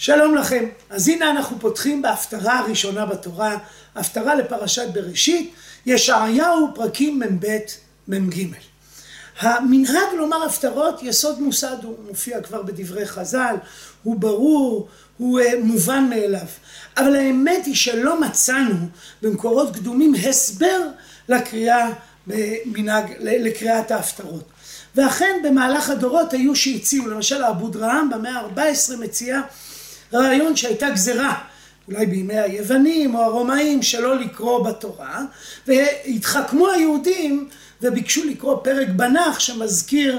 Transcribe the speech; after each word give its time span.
שלום 0.00 0.34
לכם. 0.34 0.64
אז 0.90 1.08
הנה 1.08 1.30
אנחנו 1.30 1.60
פותחים 1.60 2.02
בהפטרה 2.02 2.58
הראשונה 2.58 3.06
בתורה, 3.06 3.58
הפטרה 3.94 4.34
לפרשת 4.34 4.88
בראשית, 4.92 5.54
ישעיהו 5.86 6.68
פרקים 6.74 7.18
מ"ב 7.18 7.46
מ"ג. 8.08 8.46
המנהג 9.40 10.14
לומר 10.16 10.44
הפטרות 10.44 11.02
יסוד 11.02 11.40
מוסד 11.40 11.76
הוא 11.82 11.96
מופיע 12.08 12.40
כבר 12.40 12.62
בדברי 12.62 13.06
חז"ל, 13.06 13.56
הוא 14.02 14.20
ברור, 14.20 14.88
הוא 15.16 15.40
מובן 15.62 16.06
מאליו. 16.10 16.46
אבל 16.96 17.16
האמת 17.16 17.66
היא 17.66 17.74
שלא 17.74 18.20
מצאנו 18.20 18.86
במקורות 19.22 19.74
קדומים 19.74 20.14
הסבר 20.14 20.80
לקריאה 21.28 21.90
במנהג, 22.26 23.12
לקריאת 23.20 23.90
ההפטרות. 23.90 24.44
ואכן 24.94 25.40
במהלך 25.44 25.90
הדורות 25.90 26.32
היו 26.32 26.56
שהציעו, 26.56 27.08
למשל 27.08 27.44
אבו 27.44 27.68
דרהם 27.68 28.10
במאה 28.10 28.40
ה-14 28.40 28.96
מציע 28.96 29.40
רעיון 30.14 30.56
שהייתה 30.56 30.90
גזרה, 30.90 31.34
אולי 31.88 32.06
בימי 32.06 32.38
היוונים 32.38 33.14
או 33.14 33.22
הרומאים, 33.22 33.82
שלא 33.82 34.18
לקרוא 34.18 34.64
בתורה, 34.68 35.24
והתחכמו 35.66 36.68
היהודים 36.68 37.48
וביקשו 37.82 38.24
לקרוא 38.24 38.56
פרק 38.64 38.88
בנח 38.88 39.38
שמזכיר 39.38 40.18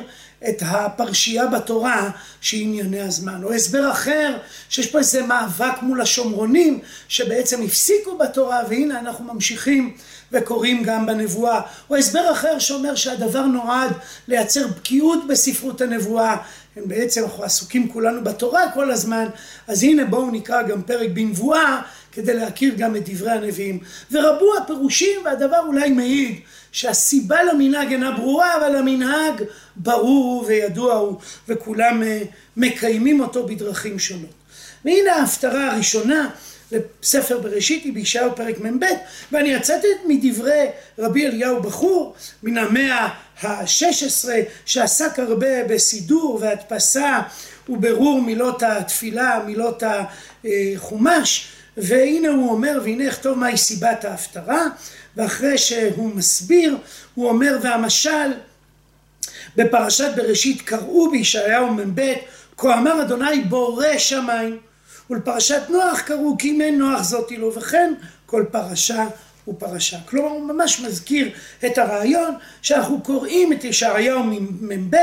את 0.50 0.64
הפרשייה 0.66 1.48
בתורה 1.48 2.10
שהיא 2.42 2.64
ענייני 2.64 3.02
הזמן. 3.02 3.44
או 3.44 3.54
הסבר 3.54 3.92
אחר, 3.92 4.38
שיש 4.70 4.88
פה 4.88 4.98
איזה 4.98 5.22
מאבק 5.22 5.82
מול 5.82 6.02
השומרונים, 6.02 6.80
שבעצם 7.08 7.62
הפסיקו 7.62 8.18
בתורה, 8.18 8.62
והנה 8.70 9.00
אנחנו 9.00 9.34
ממשיכים 9.34 9.96
וקוראים 10.32 10.84
גם 10.84 11.06
בנבואה. 11.06 11.62
או 11.90 11.96
הסבר 11.96 12.32
אחר 12.32 12.60
שאומר 12.60 12.96
שהדבר 12.96 13.46
נועד 13.46 13.92
לייצר 14.28 14.68
בקיאות 14.68 15.28
בספרות 15.28 15.82
הנבואה. 15.82 16.36
הם 16.80 16.88
בעצם, 16.88 17.24
אנחנו 17.24 17.44
עסוקים 17.44 17.90
כולנו 17.90 18.24
בתורה 18.24 18.72
כל 18.74 18.92
הזמן, 18.92 19.26
אז 19.68 19.84
הנה 19.84 20.06
בואו 20.06 20.32
נקרא 20.32 20.62
גם 20.62 20.82
פרק 20.82 21.10
בנבואה, 21.14 21.82
כדי 22.12 22.34
להכיר 22.34 22.74
גם 22.78 22.96
את 22.96 23.10
דברי 23.10 23.32
הנביאים. 23.32 23.80
ורבו 24.12 24.58
הפירושים, 24.58 25.20
והדבר 25.26 25.60
אולי 25.68 25.90
מעיד 25.90 26.40
שהסיבה 26.72 27.44
למנהג 27.44 27.92
אינה 27.92 28.12
ברורה, 28.12 28.58
אבל 28.58 28.76
המנהג 28.76 29.44
ברור 29.76 30.46
וידוע 30.48 30.94
הוא, 30.94 31.18
וכולם 31.48 32.04
אה, 32.04 32.22
מקיימים 32.58 33.20
אותו 33.20 33.48
בדרכים 33.48 34.00
שונות. 34.00 34.40
והנה 34.86 35.16
ההפטרה 35.16 35.72
הראשונה 35.72 36.30
לספר 36.72 37.40
בראשית 37.40 37.84
היא 37.84 37.94
בישעיהו 37.94 38.36
פרק 38.36 38.60
מ"ב, 38.60 38.86
ואני 39.32 39.58
אצטט 39.58 39.84
מדברי 40.08 40.66
רבי 41.00 41.28
אליהו 41.28 41.62
בחור 41.62 42.16
מן 42.44 42.58
המאה 42.58 43.08
ה-16, 43.42 44.30
שעסק 44.66 45.20
הרבה 45.20 45.64
בסידור 45.64 46.38
והדפסה 46.42 47.22
וברור 47.70 48.22
מילות 48.22 48.64
התפילה, 48.64 49.40
מילות 49.46 49.84
החומש, 50.44 51.48
והנה 51.78 52.30
הוא 52.30 52.52
אומר, 52.52 52.80
והנה 52.84 53.10
אכתוב 53.10 53.38
מהי 53.38 53.58
סיבת 53.58 54.06
ההפטרה, 54.06 54.68
ואחרי 55.20 55.58
שהוא 55.58 56.16
מסביר, 56.16 56.78
הוא 57.16 57.30
אומר, 57.30 57.58
והמשל 57.62 58.34
בפרשת 59.56 60.10
בראשית 60.16 60.62
קראו 60.62 61.12
בישעיהו 61.12 61.74
מ"ב, 61.74 62.14
כה 62.58 62.80
אמר 62.80 63.02
אדוני 63.02 63.44
בורא 63.44 63.98
שמיים, 63.98 64.58
ולפרשת 65.10 65.62
נוח 65.70 66.00
קראו 66.00 66.36
כי 66.38 66.50
אם 66.50 66.62
אין 66.62 66.78
נוח 66.78 67.02
זאתי 67.02 67.38
לו, 67.38 67.54
וכן 67.56 67.94
כל 68.26 68.46
פרשה 68.52 69.08
ופרשה. 69.50 69.98
כלומר 70.06 70.30
הוא 70.30 70.48
ממש 70.48 70.80
מזכיר 70.80 71.30
את 71.66 71.78
הרעיון 71.78 72.36
שאנחנו 72.62 73.02
קוראים 73.02 73.54
את 73.54 73.64
ישעיהו 73.64 74.24
מ"ב 74.24 74.96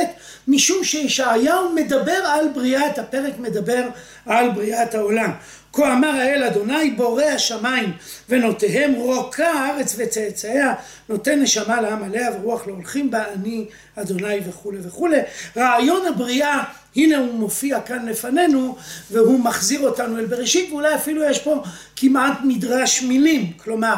משום 0.49 0.85
שישעיהו 0.85 1.73
מדבר 1.75 2.23
על 2.27 2.49
בריאת, 2.55 2.99
הפרק 2.99 3.39
מדבר 3.39 3.83
על 4.27 4.51
בריאת 4.51 4.95
העולם. 4.95 5.31
כה 5.77 5.93
אמר 5.93 6.09
האל 6.09 6.45
אדוני 6.45 6.91
בורא 6.91 7.25
השמיים 7.25 7.93
ונותיהם 8.29 8.95
רוקה 8.95 9.49
הארץ 9.49 9.95
וצאצאיה 9.99 10.75
נותן 11.09 11.41
נשמה 11.41 11.81
לעם 11.81 12.03
עליה 12.03 12.31
ורוח 12.31 12.67
לא 12.67 12.73
הולכים 12.73 13.11
בה 13.11 13.25
אני 13.35 13.67
אדוני 13.97 14.41
וכולי 14.49 14.79
וכולי. 14.83 15.19
רעיון 15.56 16.06
הבריאה 16.06 16.62
הנה 16.97 17.19
הוא 17.19 17.35
מופיע 17.35 17.81
כאן 17.81 18.06
לפנינו 18.09 18.77
והוא 19.11 19.41
מחזיר 19.41 19.81
אותנו 19.81 20.19
אל 20.19 20.27
בראשית 20.27 20.73
ואולי 20.73 20.95
אפילו 20.95 21.25
יש 21.25 21.39
פה 21.39 21.62
כמעט 21.97 22.39
מדרש 22.45 23.03
מילים 23.03 23.53
כלומר 23.56 23.95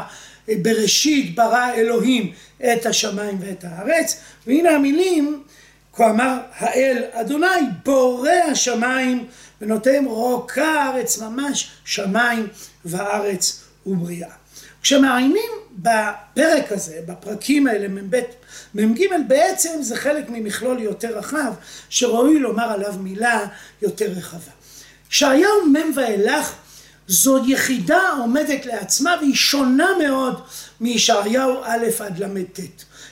בראשית 0.62 1.34
ברא 1.34 1.72
אלוהים 1.74 2.32
את 2.72 2.86
השמיים 2.86 3.38
ואת 3.40 3.64
הארץ 3.68 4.20
והנה 4.46 4.70
המילים 4.70 5.42
כה 5.92 6.10
אמר 6.10 6.38
האל 6.58 7.04
אדוני 7.12 7.46
בורא 7.84 8.30
השמיים 8.30 9.26
ונותן 9.60 10.04
רוקה 10.04 10.66
הארץ 10.66 11.18
ממש 11.18 11.70
שמיים 11.84 12.46
וארץ 12.84 13.64
ובריאה. 13.86 14.30
כשמעיינים 14.82 15.50
בפרק 15.78 16.72
הזה, 16.72 17.00
בפרקים 17.06 17.66
האלה, 17.66 17.88
מ"ב, 17.88 18.20
מ"ג, 18.74 19.00
בעצם 19.28 19.82
זה 19.82 19.96
חלק 19.96 20.24
ממכלול 20.28 20.82
יותר 20.82 21.18
רחב, 21.18 21.52
שראוי 21.88 22.38
לומר 22.38 22.72
עליו 22.72 22.94
מילה 23.00 23.46
יותר 23.82 24.10
רחבה. 24.16 24.52
ישעיהו 25.10 25.66
מ' 25.66 25.96
ואילך 25.96 26.54
זו 27.08 27.38
יחידה 27.46 28.10
עומדת 28.18 28.66
לעצמה 28.66 29.16
והיא 29.20 29.34
שונה 29.34 29.88
מאוד 29.98 30.40
מישעיהו 30.80 31.60
א' 31.64 31.86
עד 31.98 32.18
ל"ט. 32.18 32.60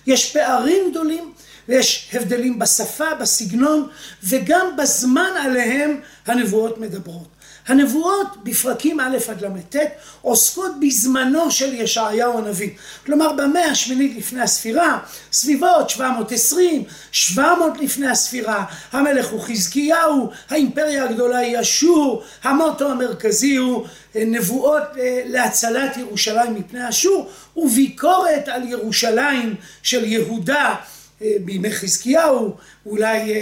יש 0.06 0.32
פערים 0.32 0.90
גדולים 0.90 1.32
ויש 1.68 2.10
הבדלים 2.12 2.58
בשפה, 2.58 3.14
בסגנון 3.14 3.88
וגם 4.22 4.66
בזמן 4.78 5.30
עליהם 5.40 6.00
הנבואות 6.26 6.78
מדברות. 6.78 7.35
הנבואות 7.66 8.36
בפרקים 8.42 9.00
א' 9.00 9.16
עד 9.28 9.44
ל"ט 9.44 9.76
עוסקות 10.22 10.72
בזמנו 10.80 11.50
של 11.50 11.74
ישעיהו 11.74 12.38
הנביא. 12.38 12.70
כלומר 13.06 13.32
במאה 13.32 13.70
השמינית 13.70 14.16
לפני 14.16 14.40
הספירה, 14.40 14.98
סביבות 15.32 15.90
720, 15.90 16.84
700 17.12 17.72
לפני 17.80 18.08
הספירה, 18.08 18.64
המלך 18.92 19.28
הוא 19.28 19.40
חזקיהו, 19.40 20.30
האימפריה 20.50 21.04
הגדולה 21.04 21.38
היא 21.38 21.60
אשור, 21.60 22.22
המוטו 22.42 22.90
המרכזי 22.90 23.56
הוא 23.56 23.86
נבואות 24.14 24.82
להצלת 25.24 25.96
ירושלים 25.96 26.54
מפני 26.54 26.88
אשור, 26.88 27.30
וביקורת 27.56 28.48
על 28.48 28.68
ירושלים 28.68 29.54
של 29.82 30.04
יהודה 30.04 30.74
בימי 31.20 31.70
חזקיהו, 31.70 32.56
אולי 32.86 33.34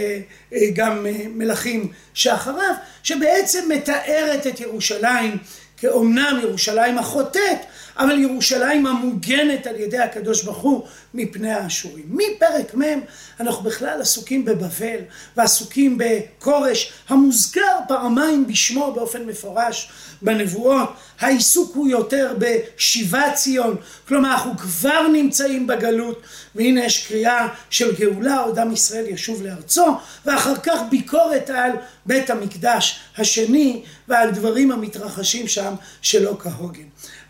גם 0.75 1.07
מלכים 1.35 1.93
שאחריו, 2.15 2.75
שבעצם 3.03 3.69
מתארת 3.69 4.47
את 4.47 4.61
ירושלים 4.61 5.37
כאומנם 5.77 6.41
ירושלים 6.43 6.99
החוטאת, 6.99 7.59
אבל 7.99 8.19
ירושלים 8.19 8.87
המוגנת 8.87 9.67
על 9.67 9.77
ידי 9.77 9.99
הקדוש 9.99 10.43
ברוך 10.43 10.59
הוא 10.59 10.87
מפני 11.15 11.53
האשורים. 11.53 12.05
מפרק 12.09 12.75
מ' 12.75 13.01
אנחנו 13.41 13.63
בכלל 13.63 14.01
עסוקים 14.01 14.45
בבבל 14.45 14.99
ועסוקים 15.37 15.99
בכורש 15.99 16.93
המוזכר 17.09 17.79
פעמיים 17.89 18.47
בשמו 18.47 18.93
באופן 18.93 19.27
מפורש 19.27 19.91
בנבואות. 20.23 20.93
העיסוק 21.21 21.75
הוא 21.75 21.89
יותר 21.89 22.37
בשיבת 22.39 23.35
ציון, 23.35 23.77
כלומר 24.09 24.33
אנחנו 24.33 24.59
כבר 24.59 25.09
נמצאים 25.09 25.67
בגלות 25.67 26.23
והנה 26.55 26.85
יש 26.85 27.07
קריאה 27.07 27.49
של 27.71 27.95
גאולה, 27.97 28.39
עוד 28.39 28.59
עם 28.59 28.73
ישראל 28.73 29.07
ישוב 29.09 29.43
לארצו, 29.43 29.87
ואחר 30.27 30.55
כך 30.63 30.79
ביקורת 30.91 31.51
על 31.51 31.71
בית 32.07 32.31
המקדש 32.31 33.01
השני 33.19 33.83
ועל 34.09 34.31
דברים 34.31 34.73
המתרחשים 34.73 35.49
שם 35.49 35.75
שלא 36.03 36.37
כהוגן. 36.39 36.83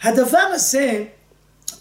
הדבר 0.05 0.49
הזה 0.53 1.05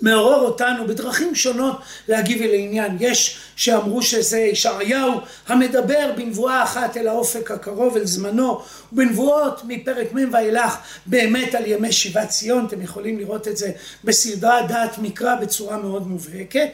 מעורר 0.01 0.39
אותנו 0.39 0.87
בדרכים 0.87 1.35
שונות 1.35 1.81
להגיב 2.07 2.41
אל 2.41 2.49
העניין. 2.49 2.97
יש 2.99 3.37
שאמרו 3.55 4.01
שזה 4.01 4.39
ישעיהו 4.39 5.19
המדבר 5.47 6.11
בנבואה 6.17 6.63
אחת 6.63 6.97
אל 6.97 7.07
האופק 7.07 7.51
הקרוב, 7.51 7.97
אל 7.97 8.05
זמנו, 8.05 8.61
ובנבואות 8.93 9.61
מפרק 9.67 10.13
מ' 10.13 10.33
ואילך 10.33 10.77
באמת 11.05 11.55
על 11.55 11.63
ימי 11.67 11.91
שיבת 11.91 12.29
ציון, 12.29 12.65
אתם 12.65 12.81
יכולים 12.81 13.19
לראות 13.19 13.47
את 13.47 13.57
זה 13.57 13.71
בסדרת 14.03 14.67
דעת 14.67 14.97
מקרא 14.97 15.35
בצורה 15.35 15.77
מאוד 15.77 16.07
מובהקת. 16.07 16.69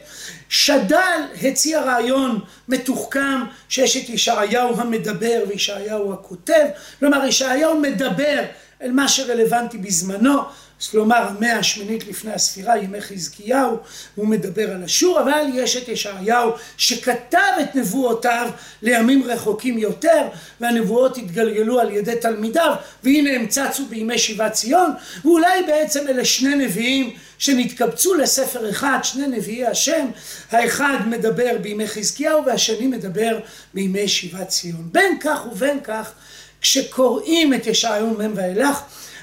שד"ל 0.48 1.22
הציע 1.42 1.82
רעיון 1.82 2.40
מתוחכם 2.68 3.40
שיש 3.68 3.96
את 3.96 4.08
ישעיהו 4.08 4.80
המדבר 4.80 5.44
וישעיהו 5.48 6.12
הכותב, 6.12 6.66
כלומר 6.98 7.24
ישעיהו 7.24 7.80
מדבר 7.80 8.42
אל 8.82 8.92
מה 8.92 9.08
שרלוונטי 9.08 9.78
בזמנו, 9.78 10.40
כלומר 10.88 11.16
המאה 11.16 11.58
השמינית 11.58 12.06
לפני 12.06 12.32
הספירה, 12.32 12.78
ימי 12.78 13.00
חזקיהו, 13.00 13.76
הוא 14.14 14.26
מדבר 14.26 14.70
על 14.70 14.84
אשור, 14.84 15.20
אבל 15.20 15.42
יש 15.54 15.76
את 15.76 15.88
ישעיהו 15.88 16.50
שכתב 16.76 17.52
את 17.60 17.76
נבואותיו 17.76 18.50
לימים 18.82 19.22
רחוקים 19.24 19.78
יותר, 19.78 20.22
והנבואות 20.60 21.16
התגלגלו 21.16 21.80
על 21.80 21.90
ידי 21.90 22.14
תלמידיו, 22.20 22.74
והנה 23.04 23.30
הם 23.34 23.46
צצו 23.46 23.86
בימי 23.86 24.18
שיבת 24.18 24.52
ציון, 24.52 24.90
ואולי 25.24 25.62
בעצם 25.66 26.08
אלה 26.08 26.24
שני 26.24 26.54
נביאים 26.54 27.16
שנתקבצו 27.38 28.14
לספר 28.14 28.70
אחד, 28.70 28.98
שני 29.02 29.26
נביאי 29.26 29.66
השם, 29.66 30.06
האחד 30.50 30.98
מדבר 31.06 31.56
בימי 31.62 31.88
חזקיהו 31.88 32.44
והשני 32.46 32.86
מדבר 32.86 33.38
בימי 33.74 34.08
שיבת 34.08 34.48
ציון. 34.48 34.88
בין 34.92 35.18
כך 35.20 35.40
ובין 35.52 35.80
כך 35.84 36.12
כשקוראים 36.60 37.54
את 37.54 37.66
ישעיהו 37.66 38.10
מ' 38.10 38.32
ואילך, 38.34 38.80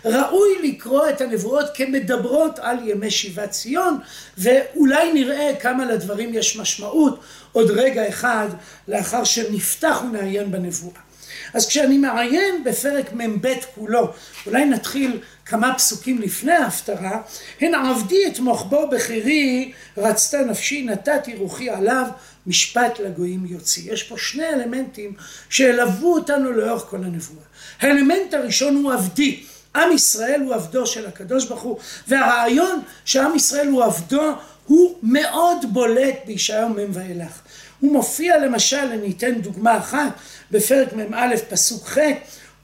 ראוי 0.08 0.50
לקרוא 0.64 1.10
את 1.10 1.22
הנבואות 1.22 1.66
כמדברות 1.74 2.60
על 2.60 2.78
ימי 2.90 3.12
שיבת 3.12 3.52
ציון, 3.52 4.00
ואולי 4.38 5.14
נראה 5.14 5.52
כמה 5.60 5.86
לדברים 5.86 6.34
יש 6.34 6.58
משמעות 6.58 7.20
עוד 7.52 7.72
רגע 7.72 8.10
אחד 8.10 8.48
לאחר 8.88 9.24
שנפתח 9.24 10.02
ונעיין 10.04 10.52
בנבואה. 10.52 11.08
אז 11.54 11.68
כשאני 11.68 11.98
מעיין 11.98 12.64
בפרק 12.64 13.14
מ"ב 13.14 13.54
כולו, 13.76 14.14
אולי 14.46 14.66
נתחיל 14.66 15.20
כמה 15.46 15.74
פסוקים 15.78 16.22
לפני 16.22 16.52
ההפטרה, 16.52 17.22
הן 17.62 17.76
עבדי 17.76 18.28
את 18.28 18.40
מוחבו 18.40 18.90
בחירי, 18.92 19.72
רצתה 19.98 20.38
נפשי, 20.38 20.84
נתתי 20.84 21.36
רוחי 21.36 21.70
עליו, 21.70 22.06
משפט 22.48 23.00
לגויים 23.00 23.46
יוציא. 23.46 23.94
יש 23.94 24.04
פה 24.04 24.16
שני 24.18 24.50
אלמנטים 24.50 25.14
שילוו 25.50 26.14
אותנו 26.14 26.52
לאורך 26.52 26.82
כל 26.82 26.98
הנבואה. 26.98 27.46
האלמנט 27.80 28.34
הראשון 28.34 28.76
הוא 28.76 28.94
עבדי. 28.94 29.44
עם 29.78 29.92
ישראל 29.92 30.42
הוא 30.42 30.54
עבדו 30.54 30.88
של 30.88 31.06
הקדוש 31.06 31.46
ברוך 31.46 31.62
הוא, 31.62 31.78
והרעיון 32.08 32.82
שעם 33.06 33.36
ישראל 33.36 33.68
הוא 33.68 33.84
עבדו 33.84 34.34
הוא 34.66 34.98
מאוד 35.04 35.58
בולט 35.74 36.16
בישעיהו 36.26 36.70
מ' 36.70 36.92
ואילך. 36.94 37.42
הוא 37.80 37.92
מופיע 37.92 38.38
למשל, 38.38 38.78
אני 38.78 39.14
אתן 39.18 39.42
דוגמה 39.42 39.78
אחת, 39.78 40.12
בפרק 40.52 40.94
מ"א 40.94 41.36
פסוק 41.50 41.88
ח', 41.88 41.98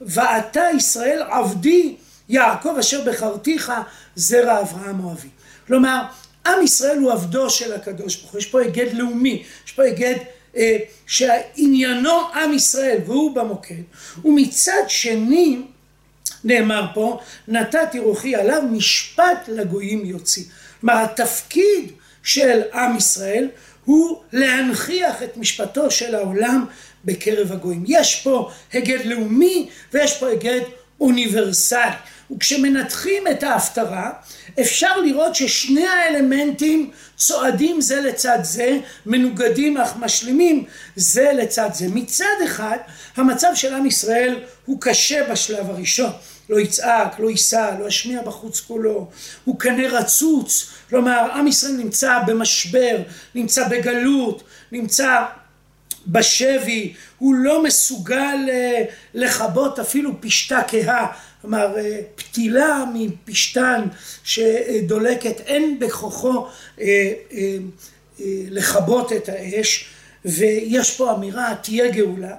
ואתה 0.00 0.62
ישראל 0.76 1.22
עבדי 1.30 1.96
יעקב 2.28 2.76
אשר 2.80 3.00
בחרתיך 3.06 3.72
זרע 4.16 4.60
אברהם 4.60 5.04
אוהבי. 5.04 5.28
כלומר, 5.66 6.02
עם 6.46 6.62
ישראל 6.62 6.98
הוא 6.98 7.12
עבדו 7.12 7.50
של 7.50 7.72
הקדוש 7.72 8.16
ברוך 8.16 8.32
הוא, 8.32 8.38
יש 8.38 8.46
פה 8.46 8.60
היגד 8.60 8.92
לאומי, 8.92 9.42
יש 9.66 9.72
פה 9.72 9.82
היגד 9.82 10.16
אה, 10.56 10.76
שעניינו 11.06 12.20
עם 12.34 12.52
ישראל 12.52 12.98
והוא 13.06 13.34
במוקד, 13.34 13.82
ומצד 14.24 14.82
שני 14.88 15.62
נאמר 16.44 16.86
פה, 16.94 17.20
נתתי 17.48 17.98
רוחי 17.98 18.36
עליו 18.36 18.62
משפט 18.70 19.48
לגויים 19.48 20.04
יוציא. 20.04 20.44
כלומר, 20.80 21.02
התפקיד 21.02 21.92
של 22.22 22.62
עם 22.72 22.96
ישראל 22.96 23.48
הוא 23.84 24.22
להנכיח 24.32 25.22
את 25.22 25.36
משפטו 25.36 25.90
של 25.90 26.14
העולם 26.14 26.64
בקרב 27.04 27.52
הגויים. 27.52 27.84
יש 27.86 28.20
פה 28.20 28.50
היגד 28.72 29.04
לאומי 29.04 29.68
ויש 29.92 30.18
פה 30.18 30.28
היגד 30.28 30.60
אוניברסלי. 31.00 31.90
וכשמנתחים 32.30 33.26
את 33.30 33.42
ההפטרה, 33.42 34.10
אפשר 34.60 35.00
לראות 35.00 35.34
ששני 35.34 35.86
האלמנטים 35.86 36.90
צועדים 37.16 37.80
זה 37.80 38.00
לצד 38.00 38.38
זה, 38.42 38.78
מנוגדים 39.06 39.76
אך 39.76 39.96
משלימים 39.96 40.64
זה 40.96 41.32
לצד 41.32 41.70
זה. 41.72 41.86
מצד 41.88 42.34
אחד, 42.44 42.76
המצב 43.16 43.48
של 43.54 43.74
עם 43.74 43.86
ישראל 43.86 44.38
הוא 44.64 44.80
קשה 44.80 45.30
בשלב 45.30 45.70
הראשון. 45.70 46.10
לא 46.48 46.60
יצעק, 46.60 47.18
לא 47.18 47.30
יישא, 47.30 47.70
לא 47.80 47.88
ישמיע 47.88 48.22
בחוץ 48.22 48.60
קולו, 48.60 49.10
הוא 49.44 49.58
קנה 49.58 49.88
רצוץ, 49.88 50.70
כלומר 50.88 51.28
עם 51.32 51.46
ישראל 51.46 51.72
נמצא 51.72 52.18
במשבר, 52.26 53.02
נמצא 53.34 53.68
בגלות, 53.68 54.42
נמצא 54.72 55.24
בשבי, 56.06 56.94
הוא 57.18 57.34
לא 57.34 57.62
מסוגל 57.62 58.36
אה, 58.48 58.84
לכבות 59.14 59.78
אפילו 59.78 60.20
פשתה 60.20 60.60
כהה, 60.68 61.06
כלומר 61.40 61.78
אה, 61.78 62.00
פתילה 62.14 62.84
מפשתן 62.94 63.82
שדולקת, 64.24 65.40
אין 65.40 65.78
בכוחו 65.78 66.46
אה, 66.80 67.12
לכבות 68.50 69.12
את 69.12 69.28
האש, 69.28 69.88
ויש 70.24 70.96
פה 70.96 71.14
אמירה, 71.14 71.54
תהיה 71.62 71.90
גאולה, 71.90 72.36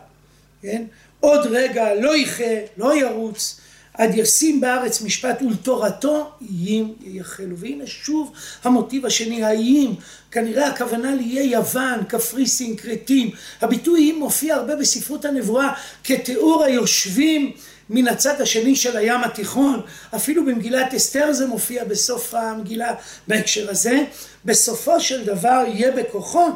כן? 0.62 0.84
עוד 1.20 1.48
רגע 1.52 1.94
לא 1.94 2.18
יחה, 2.18 2.54
לא 2.78 2.96
ירוץ, 2.98 3.60
עד 3.98 4.16
ישים 4.16 4.62
בארץ 4.62 5.02
משפט 5.02 5.42
ולתורתו 5.42 6.32
איים 6.42 6.94
ייחלו. 7.06 7.58
והנה 7.58 7.88
שוב 7.88 8.32
המוטיב 8.64 9.06
השני, 9.06 9.44
האיים, 9.44 9.96
כנראה 10.32 10.68
הכוונה 10.68 11.16
לאיי 11.16 11.48
יוון, 11.48 12.04
קפריסין, 12.08 12.76
כרתים. 12.78 13.30
הביטוי 13.62 14.00
איים 14.00 14.20
מופיע 14.20 14.56
הרבה 14.56 14.76
בספרות 14.76 15.26
הנבואה 15.26 15.74
כתיאור 16.04 16.64
היושבים 16.64 17.52
מן 17.90 18.08
הצד 18.08 18.42
השני 18.42 18.76
של 18.76 18.98
הים 18.98 19.24
התיכון. 19.24 19.82
אפילו 20.16 20.46
במגילת 20.46 20.94
אסתר 20.94 21.34
זה 21.34 21.48
מופיע 21.48 21.84
בסוף 21.84 22.34
המגילה 22.34 22.94
בהקשר 23.28 23.70
הזה. 23.70 24.04
בסופו 24.46 25.00
של 25.00 25.26
דבר 25.26 25.64
יהיה 25.68 25.92
בכוחו 25.92 26.50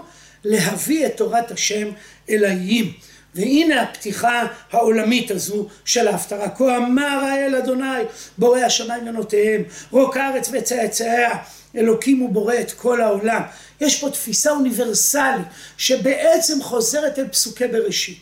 להביא 0.44 1.06
את 1.06 1.18
תורת 1.18 1.52
השם 1.52 1.88
אל 2.30 2.46
האיים. 2.46 2.94
והנה 3.36 3.82
הפתיחה 3.82 4.48
העולמית 4.72 5.32
הזו 5.32 5.68
של 5.86 6.08
ההפטרה. 6.08 6.50
כה 6.50 6.78
אמר 6.78 7.20
האל 7.24 7.56
אדוני 7.56 8.04
בורא 8.38 8.60
השמיים 8.60 9.08
ונותיהם, 9.08 9.64
רוק 9.92 10.18
הארץ 10.18 10.50
וצאצאיה, 10.52 11.38
אלוקים 11.76 12.20
הוא 12.20 12.30
בורא 12.30 12.56
את 12.62 12.72
כל 12.72 13.02
העולם. 13.02 13.42
יש 13.82 14.02
פה 14.02 14.10
תפיסה 14.10 14.52
אוניברסלית 14.52 15.48
שבעצם 15.78 16.62
חוזרת 16.62 17.20
אל 17.20 17.28
פסוקי 17.28 17.68
בראשית. 17.68 18.18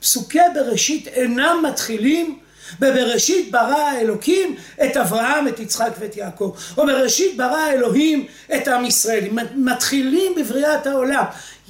פסוקי 0.00 0.38
בראשית 0.54 1.08
אינם 1.08 1.62
מתחילים 1.68 2.38
בבראשית 2.78 3.50
ברא 3.50 3.78
האלוקים 3.78 4.56
את 4.84 4.96
אברהם, 4.96 5.48
את 5.48 5.60
יצחק 5.60 5.90
ואת 5.98 6.16
יעקב. 6.16 6.54
או 6.76 6.86
בראשית 6.86 7.36
ברא 7.36 7.56
האלוהים 7.56 8.26
את 8.56 8.68
עם 8.68 8.84
ישראל. 8.84 9.24
מתחילים 9.54 10.32
בבריאת 10.36 10.86
העולם. 10.86 11.24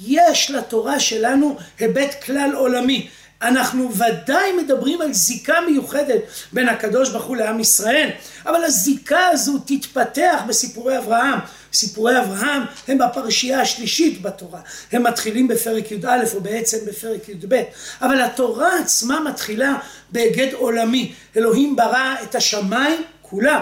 יש 0.05 0.51
לתורה 0.51 0.99
שלנו 0.99 1.57
היבט 1.79 2.23
כלל 2.23 2.51
עולמי. 2.55 3.07
אנחנו 3.41 3.91
ודאי 3.95 4.51
מדברים 4.51 5.01
על 5.01 5.13
זיקה 5.13 5.61
מיוחדת 5.69 6.21
בין 6.53 6.69
הקדוש 6.69 7.09
ברוך 7.09 7.25
הוא 7.25 7.37
לעם 7.37 7.59
ישראל, 7.59 8.09
אבל 8.45 8.63
הזיקה 8.63 9.27
הזו 9.27 9.59
תתפתח 9.65 10.41
בסיפורי 10.47 10.97
אברהם. 10.97 11.39
סיפורי 11.73 12.19
אברהם 12.19 12.61
הם 12.87 12.97
בפרשייה 12.97 13.61
השלישית 13.61 14.21
בתורה. 14.21 14.59
הם 14.91 15.03
מתחילים 15.03 15.47
בפרק 15.47 15.91
י"א 15.91 16.23
או 16.33 16.41
בעצם 16.41 16.77
בפרק 16.87 17.29
י"ב. 17.29 17.61
אבל 18.01 18.21
התורה 18.21 18.79
עצמה 18.79 19.19
מתחילה 19.19 19.75
בהיגד 20.11 20.53
עולמי. 20.53 21.13
אלוהים 21.37 21.75
ברא 21.75 22.15
את 22.23 22.35
השמיים 22.35 23.03
כולם, 23.21 23.61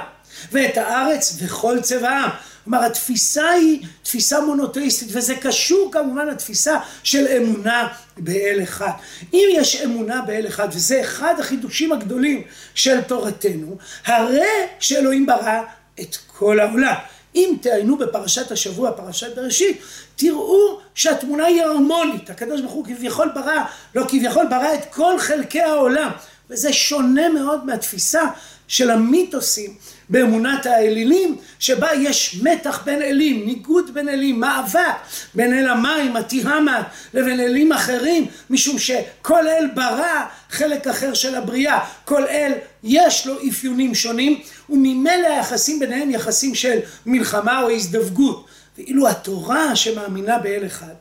ואת 0.51 0.77
הארץ 0.77 1.37
וכל 1.39 1.81
צבעם. 1.81 2.29
כלומר 2.63 2.85
התפיסה 2.85 3.49
היא 3.49 3.85
תפיסה 4.03 4.41
מונותאיסטית 4.41 5.07
וזה 5.11 5.35
קשור 5.35 5.89
כמובן 5.91 6.27
לתפיסה 6.27 6.77
של 7.03 7.27
אמונה 7.27 7.87
באל 8.17 8.59
אחד. 8.63 8.91
אם 9.33 9.47
יש 9.51 9.81
אמונה 9.81 10.21
באל 10.21 10.47
אחד 10.47 10.67
וזה 10.71 11.01
אחד 11.01 11.35
החידושים 11.39 11.91
הגדולים 11.91 12.43
של 12.75 13.01
תורתנו, 13.01 13.77
הרי 14.05 14.47
שאלוהים 14.79 15.25
ברא 15.25 15.61
את 15.99 16.17
כל 16.27 16.59
העולם. 16.59 16.95
אם 17.35 17.55
תעיינו 17.61 17.97
בפרשת 17.97 18.51
השבוע, 18.51 18.91
פרשת 18.91 19.35
בראשית, 19.35 19.81
תראו 20.15 20.79
שהתמונה 20.95 21.45
היא 21.45 21.61
הרמונית. 21.61 22.29
הקדוש 22.29 22.61
ברוך 22.61 22.73
הוא 22.73 22.85
כביכול 22.85 23.31
ברא, 23.35 23.63
לא 23.95 24.05
כביכול 24.07 24.45
ברא 24.49 24.73
את 24.73 24.93
כל 24.93 25.19
חלקי 25.19 25.61
העולם. 25.61 26.11
וזה 26.49 26.73
שונה 26.73 27.29
מאוד 27.29 27.65
מהתפיסה 27.65 28.21
של 28.67 28.89
המיתוסים 28.89 29.75
באמונת 30.09 30.65
האלילים, 30.65 31.37
שבה 31.59 31.87
יש 31.93 32.39
מתח 32.43 32.83
בין 32.85 33.01
אלים, 33.01 33.45
ניגוד 33.45 33.93
בין 33.93 34.09
אלים, 34.09 34.39
מאבק 34.39 34.95
בין 35.35 35.53
אל 35.53 35.67
המים, 35.67 36.15
התיהמת, 36.15 36.85
לבין 37.13 37.39
אלים 37.39 37.71
אחרים, 37.71 38.25
משום 38.49 38.79
שכל 38.79 39.47
אל 39.47 39.67
ברא 39.75 40.25
חלק 40.49 40.87
אחר 40.87 41.13
של 41.13 41.35
הבריאה, 41.35 41.79
כל 42.05 42.23
אל 42.27 42.51
יש 42.83 43.27
לו 43.27 43.35
אפיונים 43.49 43.95
שונים, 43.95 44.39
וממילא 44.69 45.27
היחסים 45.27 45.79
ביניהם 45.79 46.11
יחסים 46.11 46.55
של 46.55 46.79
מלחמה 47.05 47.61
או 47.61 47.69
הזדווגות. 47.69 48.45
ואילו 48.77 49.07
התורה 49.07 49.75
שמאמינה 49.75 50.37
באל 50.37 50.65
אחד, 50.65 50.93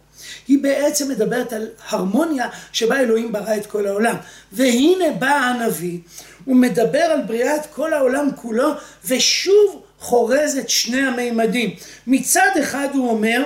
היא 0.49 0.59
בעצם 0.63 1.09
מדברת 1.09 1.53
על 1.53 1.69
הרמוניה 1.89 2.49
שבה 2.73 3.01
אלוהים 3.01 3.33
ברא 3.33 3.57
את 3.57 3.67
כל 3.67 3.87
העולם. 3.87 4.17
והנה 4.53 5.11
בא 5.19 5.27
הנביא, 5.27 5.99
הוא 6.45 6.57
מדבר 6.57 6.99
על 6.99 7.23
בריאת 7.23 7.67
כל 7.75 7.93
העולם 7.93 8.29
כולו, 8.37 8.73
ושוב 9.07 9.83
חורז 10.01 10.59
את 10.59 10.71
שני 10.71 11.01
המימדים. 11.01 11.75
מצד 12.07 12.51
אחד 12.61 12.89
הוא 12.95 13.11
אומר, 13.11 13.45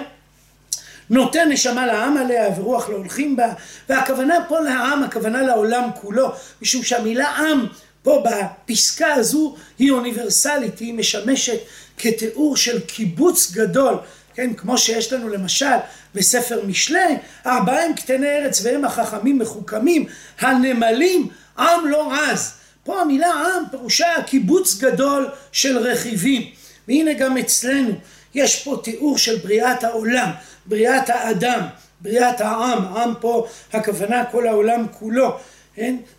נותן 1.10 1.48
נשמה 1.48 1.86
לעם 1.86 2.16
עליה 2.16 2.48
ורוח 2.56 2.88
לא 2.88 2.96
הולכים 2.96 3.36
בה, 3.36 3.52
והכוונה 3.88 4.34
פה 4.48 4.60
לעם, 4.60 5.02
הכוונה 5.02 5.42
לעולם 5.42 5.88
כולו, 6.00 6.32
משום 6.62 6.82
שהמילה 6.82 7.28
עם 7.28 7.66
פה 8.02 8.24
בפסקה 8.24 9.14
הזו 9.14 9.54
היא 9.78 9.90
אוניברסלית, 9.90 10.78
היא 10.78 10.94
משמשת 10.94 11.58
כתיאור 11.98 12.56
של 12.56 12.80
קיבוץ 12.80 13.52
גדול, 13.52 13.94
כן, 14.34 14.54
כמו 14.54 14.78
שיש 14.78 15.12
לנו 15.12 15.28
למשל 15.28 15.76
בספר 16.14 16.60
משלי, 16.66 17.16
ארבעה 17.46 17.84
הם 17.84 17.94
קטני 17.94 18.28
ארץ 18.28 18.60
והם 18.64 18.84
החכמים 18.84 19.38
מחוכמים, 19.38 20.06
הנמלים, 20.40 21.28
עם 21.58 21.86
לא 21.86 22.12
רז. 22.12 22.52
פה 22.84 23.00
המילה 23.00 23.30
עם 23.30 23.64
פירושה 23.70 24.08
קיבוץ 24.26 24.78
גדול 24.78 25.28
של 25.52 25.78
רכיבים. 25.78 26.42
והנה 26.88 27.12
גם 27.12 27.38
אצלנו 27.38 27.90
יש 28.34 28.64
פה 28.64 28.80
תיאור 28.84 29.18
של 29.18 29.36
בריאת 29.36 29.84
העולם, 29.84 30.30
בריאת 30.66 31.10
האדם, 31.10 31.60
בריאת 32.00 32.40
העם, 32.40 32.84
עם 32.84 33.14
פה 33.20 33.46
הכוונה 33.72 34.24
כל 34.24 34.46
העולם 34.46 34.86
כולו. 34.98 35.38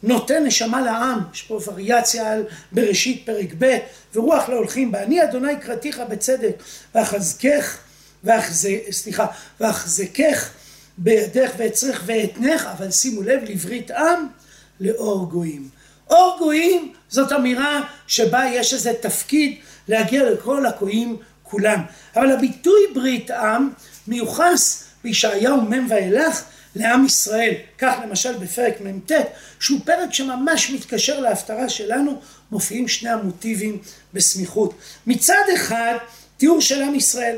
נותן 0.03 0.43
נשמה 0.43 0.81
לעם, 0.81 1.19
יש 1.33 1.41
פה 1.41 1.59
וריאציה 1.67 2.31
על 2.31 2.43
בראשית 2.71 3.25
פרק 3.25 3.49
ב', 3.59 3.77
ורוח 4.15 4.49
להולכים 4.49 4.91
בה, 4.91 5.03
אני 5.03 5.23
אדוני 5.23 5.59
קראתיך 5.59 6.01
בצדק, 6.09 6.55
ואחזקך, 6.95 7.77
סליחה, 8.91 9.25
ואחזקך 9.59 10.49
בידך 10.97 11.51
ואצרך 11.57 12.03
ואתנך, 12.05 12.65
אבל 12.77 12.91
שימו 12.91 13.21
לב, 13.21 13.39
לברית 13.49 13.91
עם, 13.91 14.27
לאור 14.79 15.29
גויים. 15.29 15.69
אור 16.09 16.35
גויים 16.39 16.93
זאת 17.09 17.31
אמירה 17.31 17.81
שבה 18.07 18.45
יש 18.53 18.73
איזה 18.73 18.93
תפקיד 19.01 19.57
להגיע 19.87 20.29
לכל 20.29 20.65
הגויים 20.65 21.17
כולם. 21.43 21.81
אבל 22.15 22.31
הביטוי 22.31 22.81
ברית 22.93 23.31
עם 23.31 23.69
מיוחס 24.07 24.83
בישעיהו 25.03 25.61
מ' 25.61 25.87
ואילך 25.89 26.43
לעם 26.75 27.05
ישראל. 27.05 27.53
כך 27.77 27.93
למשל 28.03 28.37
בפרק 28.37 28.81
מ"ט, 28.81 29.11
שהוא 29.59 29.79
פרק 29.85 30.13
שממש 30.13 30.69
מתקשר 30.69 31.19
להפטרה 31.19 31.69
שלנו, 31.69 32.21
מופיעים 32.51 32.87
שני 32.87 33.09
המוטיבים 33.09 33.77
בסמיכות. 34.13 34.73
מצד 35.07 35.43
אחד, 35.55 35.95
תיאור 36.37 36.61
של 36.61 36.81
עם 36.81 36.95
ישראל. 36.95 37.37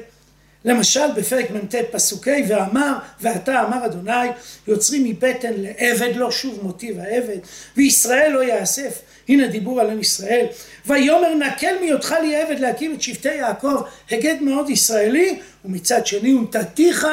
למשל 0.65 1.12
בפרק 1.15 1.51
מ"ט 1.51 1.75
פסוקי 1.91 2.43
ואמר 2.48 2.98
ועתה 3.22 3.63
אמר 3.63 3.86
אדוני 3.86 4.27
יוצרים 4.67 5.03
מבטן 5.03 5.53
לעבד 5.57 6.15
לו 6.15 6.31
שוב 6.31 6.60
מוטיב 6.63 7.00
העבד 7.00 7.38
וישראל 7.77 8.31
לא 8.31 8.43
יאסף. 8.43 9.01
הנה 9.29 9.48
דיבור 9.48 9.81
על 9.81 9.89
עם 9.89 10.00
ישראל. 10.00 10.45
ויאמר 10.86 11.36
נקל 11.36 11.79
מהיותך 11.79 12.15
לי 12.22 12.36
עבד 12.36 12.60
להקים 12.60 12.93
את 12.93 13.01
שבטי 13.01 13.34
יעקב 13.34 13.81
הגד 14.12 14.36
מאוד 14.41 14.69
ישראלי 14.69 15.39
ומצד 15.65 16.05
שני 16.05 16.34
ונתתיך 16.34 17.07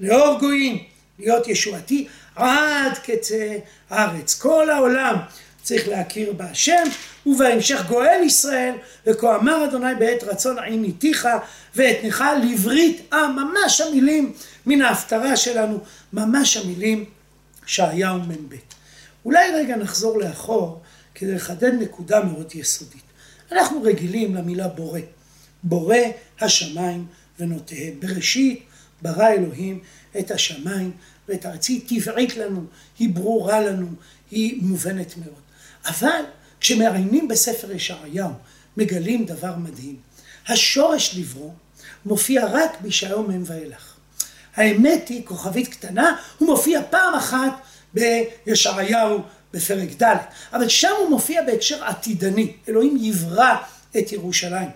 לאור 0.00 0.38
גויים 0.38 0.78
להיות 1.18 1.48
ישועתי 1.48 2.06
עד 2.36 2.98
קצה 3.02 3.56
הארץ. 3.90 4.34
כל 4.34 4.70
העולם 4.70 5.16
צריך 5.64 5.88
להכיר 5.88 6.32
בהשם, 6.32 6.82
ובהמשך 7.26 7.84
גואל 7.88 8.20
ישראל, 8.26 8.74
וכה 9.06 9.36
אמר 9.36 9.64
אדוני 9.64 9.94
בעת 9.98 10.22
רצון 10.22 10.58
עיניתיך 10.58 11.28
ואתנך 11.74 12.24
לברית 12.42 13.12
עם, 13.12 13.36
ממש 13.36 13.80
המילים 13.80 14.32
מן 14.66 14.82
ההפטרה 14.82 15.36
שלנו, 15.36 15.78
ממש 16.12 16.56
המילים 16.56 17.04
שעיהו 17.66 18.18
מ"ב. 18.18 18.54
אולי 19.24 19.50
רגע 19.54 19.76
נחזור 19.76 20.18
לאחור 20.18 20.80
כדי 21.14 21.34
לחדד 21.34 21.72
נקודה 21.72 22.24
מאוד 22.24 22.54
יסודית. 22.54 23.04
אנחנו 23.52 23.82
רגילים 23.82 24.34
למילה 24.34 24.68
בורא, 24.68 25.00
בורא 25.62 25.96
השמיים 26.40 27.06
ונותיהם. 27.40 28.00
בראשית 28.00 28.62
ברא 29.02 29.28
אלוהים 29.28 29.80
את 30.18 30.30
השמיים 30.30 30.90
ואת 31.28 31.44
הארץ. 31.44 31.68
היא 31.68 31.80
טבעית 31.88 32.36
לנו, 32.36 32.64
היא 32.98 33.08
ברורה 33.14 33.60
לנו, 33.60 33.86
היא 34.30 34.62
מובנת 34.62 35.16
מאוד. 35.16 35.43
אבל 35.86 36.22
כשמעיינים 36.60 37.28
בספר 37.28 37.72
ישעיהו, 37.72 38.30
מגלים 38.76 39.24
דבר 39.24 39.56
מדהים. 39.56 39.96
השורש 40.48 41.14
לברוא 41.18 41.50
מופיע 42.06 42.46
רק 42.52 42.80
בישעיהו 42.80 43.22
מ' 43.22 43.42
ואילך. 43.46 43.94
האמת 44.56 45.08
היא, 45.08 45.26
כוכבית 45.26 45.68
קטנה, 45.68 46.16
הוא 46.38 46.48
מופיע 46.48 46.80
פעם 46.90 47.14
אחת 47.14 47.52
בישעיהו 47.94 49.22
בפרק 49.52 50.02
ד', 50.02 50.16
אבל 50.52 50.68
שם 50.68 50.92
הוא 50.98 51.10
מופיע 51.10 51.42
בהקשר 51.42 51.84
עתידני, 51.84 52.52
אלוהים 52.68 52.96
יברא 53.00 53.56
את 53.98 54.12
ירושלים. 54.12 54.68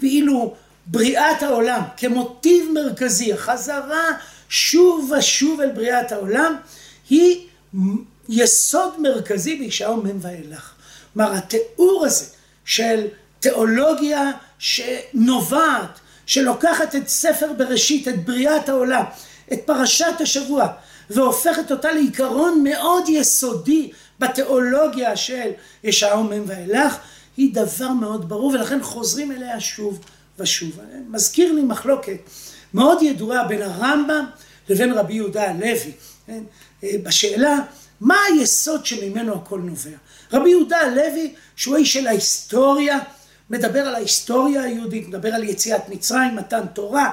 ואילו 0.00 0.54
בריאת 0.86 1.42
העולם 1.42 1.82
כמוטיב 1.96 2.70
מרכזי, 2.74 3.32
החזרה 3.32 4.04
שוב 4.48 5.12
ושוב 5.18 5.60
אל 5.60 5.72
בריאת 5.72 6.12
העולם, 6.12 6.56
היא 7.10 7.46
יסוד 8.28 9.00
מרכזי 9.00 9.56
בישעיהו 9.56 9.96
מ' 9.96 10.18
ואילך. 10.20 10.72
כלומר, 11.12 11.32
התיאור 11.32 12.04
הזה 12.06 12.24
של 12.64 13.06
תיאולוגיה 13.40 14.30
שנובעת, 14.58 16.00
שלוקחת 16.26 16.94
את 16.94 17.08
ספר 17.08 17.52
בראשית, 17.52 18.08
את 18.08 18.24
בריאת 18.24 18.68
העולם, 18.68 19.04
את 19.52 19.60
פרשת 19.64 20.20
השבוע, 20.20 20.68
והופכת 21.10 21.70
אותה 21.70 21.92
לעיקרון 21.92 22.64
מאוד 22.64 23.08
יסודי 23.08 23.90
בתיאולוגיה 24.18 25.16
של 25.16 25.50
ישעיהו 25.84 26.24
מ' 26.24 26.42
ואילך, 26.46 26.96
היא 27.36 27.54
דבר 27.54 27.88
מאוד 27.88 28.28
ברור, 28.28 28.50
ולכן 28.50 28.82
חוזרים 28.82 29.32
אליה 29.32 29.60
שוב 29.60 30.00
ושוב. 30.38 30.78
מזכיר 31.08 31.52
לי 31.52 31.62
מחלוקת 31.62 32.18
מאוד 32.74 33.02
ידועה 33.02 33.44
בין 33.44 33.62
הרמב"ם 33.62 34.24
לבין 34.68 34.92
רבי 34.92 35.14
יהודה 35.14 35.50
הלוי, 35.50 35.92
כן? 36.26 36.42
בשאלה 36.82 37.58
מה 38.04 38.16
היסוד 38.28 38.86
שממנו 38.86 39.34
הכל 39.34 39.60
נובע? 39.60 39.90
רבי 40.32 40.50
יהודה 40.50 40.78
הלוי, 40.78 41.34
שהוא 41.56 41.76
איש 41.76 41.92
של 41.92 42.06
ההיסטוריה, 42.06 42.98
מדבר 43.50 43.80
על 43.80 43.94
ההיסטוריה 43.94 44.62
היהודית, 44.62 45.08
מדבר 45.08 45.28
על 45.28 45.44
יציאת 45.44 45.88
מצרים, 45.88 46.36
מתן 46.36 46.66
תורה, 46.72 47.10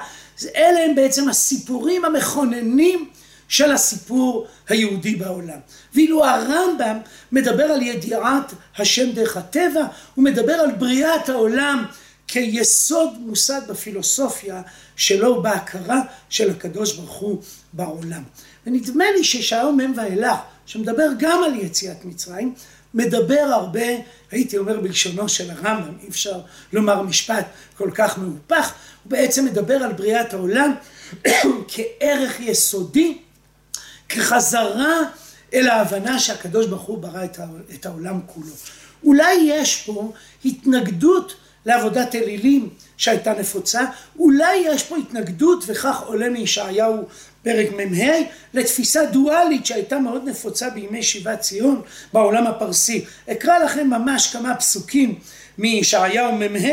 אלה 0.56 0.84
הם 0.84 0.94
בעצם 0.94 1.28
הסיפורים 1.28 2.04
המכוננים 2.04 3.10
של 3.48 3.72
הסיפור 3.72 4.46
היהודי 4.68 5.14
בעולם. 5.14 5.58
ואילו 5.94 6.24
הרמב"ם 6.24 6.98
מדבר 7.32 7.64
על 7.64 7.82
ידיעת 7.82 8.52
השם 8.76 9.12
דרך 9.12 9.36
הטבע, 9.36 9.86
הוא 10.14 10.24
מדבר 10.24 10.52
על 10.52 10.72
בריאת 10.72 11.28
העולם 11.28 11.84
כיסוד 12.26 13.10
מוסד 13.20 13.60
בפילוסופיה 13.68 14.62
שלו 14.96 15.42
בהכרה 15.42 16.00
של 16.28 16.50
הקדוש 16.50 16.96
ברוך 16.96 17.12
הוא 17.12 17.42
בעולם. 17.72 18.22
ונדמה 18.66 19.04
לי 19.16 19.24
ששער 19.24 19.70
מ' 19.70 19.92
ואילך 19.96 20.36
שמדבר 20.66 21.08
גם 21.18 21.42
על 21.44 21.54
יציאת 21.54 22.04
מצרים, 22.04 22.54
מדבר 22.94 23.40
הרבה, 23.52 23.86
הייתי 24.30 24.58
אומר 24.58 24.80
בלשונו 24.80 25.28
של 25.28 25.50
הרמב"ם, 25.50 25.94
אי 26.02 26.08
אפשר 26.08 26.40
לומר 26.72 27.02
משפט 27.02 27.46
כל 27.76 27.90
כך 27.94 28.18
מהופך, 28.18 28.72
הוא 29.04 29.10
בעצם 29.10 29.44
מדבר 29.44 29.74
על 29.74 29.92
בריאת 29.92 30.34
העולם 30.34 30.74
כערך 31.68 32.40
יסודי, 32.40 33.18
כחזרה 34.08 35.00
אל 35.54 35.68
ההבנה 35.68 36.18
שהקדוש 36.18 36.66
ברוך 36.66 36.82
הוא 36.82 36.98
ברא 36.98 37.24
את 37.74 37.86
העולם 37.86 38.20
כולו. 38.26 38.54
אולי 39.04 39.34
יש 39.34 39.82
פה 39.86 40.12
התנגדות 40.44 41.34
לעבודת 41.66 42.14
אלילים 42.14 42.68
שהייתה 42.96 43.32
נפוצה, 43.32 43.80
אולי 44.18 44.56
יש 44.56 44.82
פה 44.82 44.96
התנגדות, 44.96 45.64
וכך 45.66 46.02
עולה 46.06 46.28
מישעיהו 46.28 47.08
פרק 47.42 47.66
מ"ה, 47.72 48.12
לתפיסה 48.54 49.04
דואלית 49.04 49.66
שהייתה 49.66 49.98
מאוד 49.98 50.28
נפוצה 50.28 50.70
בימי 50.70 51.02
שיבת 51.02 51.40
ציון 51.40 51.82
בעולם 52.12 52.46
הפרסי. 52.46 53.04
אקרא 53.32 53.58
לכם 53.58 53.90
ממש 53.90 54.32
כמה 54.32 54.54
פסוקים 54.54 55.18
מישעיהו 55.58 56.32
מ"ה 56.32 56.68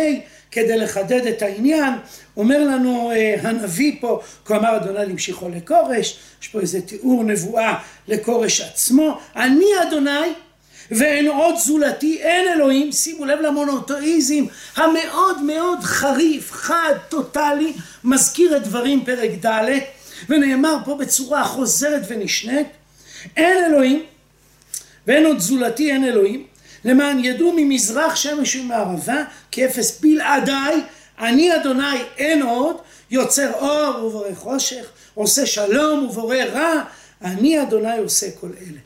כדי 0.51 0.77
לחדד 0.77 1.27
את 1.27 1.41
העניין. 1.41 1.93
אומר 2.37 2.63
לנו 2.63 3.11
אה, 3.11 3.35
הנביא 3.41 3.95
פה, 4.01 4.21
כה 4.45 4.57
אמר 4.57 4.75
אדוני 4.75 5.05
למשיכו 5.05 5.49
לכורש, 5.49 6.19
יש 6.41 6.47
פה 6.47 6.59
איזה 6.59 6.81
תיאור 6.81 7.23
נבואה 7.23 7.79
לכורש 8.07 8.61
עצמו, 8.61 9.19
אני 9.35 9.65
אדוני 9.87 10.33
ואין 10.91 11.27
עוד 11.27 11.55
זולתי, 11.57 12.17
אין 12.21 12.47
אלוהים, 12.53 12.91
שימו 12.91 13.25
לב 13.25 13.39
למונותואיזם 13.39 14.45
המאוד 14.75 15.41
מאוד 15.43 15.79
חריף, 15.83 16.51
חד, 16.51 16.93
טוטאלי, 17.09 17.73
מזכיר 18.03 18.57
את 18.57 18.63
דברים 18.63 19.05
פרק 19.05 19.31
ד', 19.45 19.69
ונאמר 20.29 20.77
פה 20.85 20.95
בצורה 20.95 21.43
חוזרת 21.43 22.01
ונשנית, 22.07 22.67
אין 23.37 23.65
אלוהים, 23.65 24.03
ואין 25.07 25.25
עוד 25.25 25.39
זולתי 25.39 25.91
אין 25.91 26.05
אלוהים, 26.05 26.45
למען 26.85 27.25
ידעו 27.25 27.53
ממזרח 27.55 28.15
שמש 28.15 28.55
ומערבה, 28.55 29.23
כאפס 29.51 29.99
בלעדיי, 30.01 30.81
אני 31.19 31.55
אדוני 31.55 31.97
אין 32.17 32.41
עוד, 32.41 32.75
יוצר 33.11 33.51
אור 33.53 34.05
ובורא 34.05 34.35
חושך, 34.35 34.85
עושה 35.13 35.45
שלום 35.45 36.05
ובורא 36.05 36.37
רע, 36.37 36.83
אני 37.21 37.61
אדוני 37.61 37.97
עושה 37.97 38.27
כל 38.39 38.49
אלה. 38.61 38.79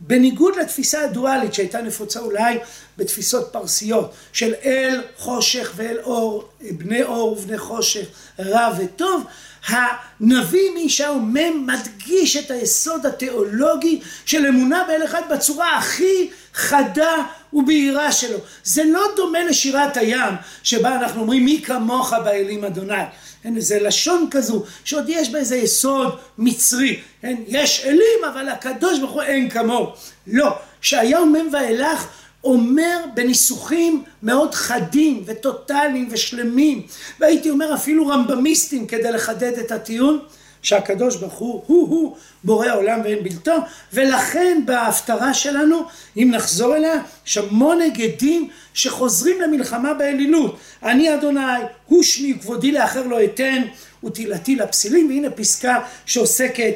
בניגוד 0.00 0.56
לתפיסה 0.56 1.04
הדואלית 1.04 1.54
שהייתה 1.54 1.82
נפוצה 1.82 2.20
אולי 2.20 2.58
בתפיסות 2.96 3.48
פרסיות 3.52 4.12
של 4.32 4.54
אל 4.64 5.00
חושך 5.16 5.72
ואל 5.76 5.98
אור, 6.02 6.48
בני 6.60 7.02
אור 7.02 7.32
ובני 7.32 7.58
חושך, 7.58 8.06
רע 8.38 8.68
וטוב, 8.78 9.24
הנביא 9.66 10.70
מישהו 10.74 11.20
מ' 11.20 11.66
מדגיש 11.66 12.36
את 12.36 12.50
היסוד 12.50 13.06
התיאולוגי 13.06 14.00
של 14.26 14.46
אמונה 14.46 14.84
באל 14.88 15.04
אחד 15.04 15.22
בצורה 15.30 15.76
הכי 15.76 16.30
חדה 16.54 17.14
ובהירה 17.52 18.12
שלו. 18.12 18.38
זה 18.64 18.84
לא 18.84 19.02
דומה 19.16 19.44
לשירת 19.44 19.96
הים 19.96 20.34
שבה 20.62 20.96
אנחנו 20.96 21.20
אומרים 21.20 21.44
מי 21.44 21.62
כמוך 21.66 22.12
באלים 22.12 22.64
אדוני. 22.64 23.02
אין 23.44 23.56
איזה 23.56 23.78
לשון 23.80 24.28
כזו 24.30 24.64
שעוד 24.84 25.04
יש 25.08 25.28
בה 25.28 25.38
איזה 25.38 25.56
יסוד 25.56 26.18
מצרי. 26.38 27.00
אין, 27.22 27.44
יש 27.48 27.84
אלים 27.84 28.24
אבל 28.32 28.48
הקדוש 28.48 28.98
ברוך 28.98 29.12
הוא 29.12 29.22
אין 29.22 29.50
כמוהו. 29.50 29.92
לא, 30.26 30.58
שהיום 30.80 31.32
מ' 31.32 31.54
ואילך 31.54 32.06
אומר 32.44 33.04
בניסוחים 33.14 34.04
מאוד 34.22 34.54
חדים 34.54 35.22
וטוטליים 35.26 36.08
ושלמים 36.10 36.82
והייתי 37.20 37.50
אומר 37.50 37.74
אפילו 37.74 38.06
רמב"מיסטים 38.06 38.86
כדי 38.86 39.12
לחדד 39.12 39.58
את 39.58 39.72
הטיעון 39.72 40.18
שהקדוש 40.62 41.16
ברוך 41.16 41.34
הוא 41.34 41.62
הוא 41.66 41.88
הוא 41.88 42.16
בורא 42.44 42.68
עולם 42.74 43.00
ואין 43.04 43.24
בלתו 43.24 43.56
ולכן 43.92 44.62
בהפטרה 44.66 45.34
שלנו 45.34 45.84
אם 46.16 46.30
נחזור 46.34 46.76
אליה 46.76 46.94
יש 47.26 47.38
המון 47.38 47.80
היגדים 47.80 48.50
שחוזרים 48.74 49.40
למלחמה 49.40 49.94
באלילות. 49.94 50.58
אני 50.82 51.14
אדוני 51.14 51.40
הוא 51.86 52.02
שמי 52.02 52.32
וכבודי 52.32 52.72
לאחר 52.72 53.06
לא 53.06 53.24
אתן 53.24 53.62
ותהילתי 54.04 54.56
לפסילים 54.56 55.08
והנה 55.08 55.30
פסקה 55.30 55.80
שעוסקת 56.06 56.74